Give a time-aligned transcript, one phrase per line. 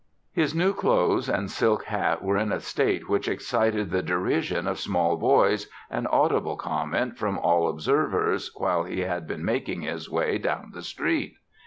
[0.33, 4.79] His new clothes and silk hat were in a state which excited the derision of
[4.79, 10.39] small boys and audible comment from all observers while he had been making his way
[10.39, 11.35] down the street.